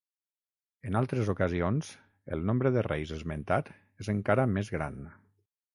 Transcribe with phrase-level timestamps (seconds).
[0.91, 1.91] En altres ocasions
[2.37, 3.73] el nombre de reis esmentat
[4.05, 5.03] és encara més gran.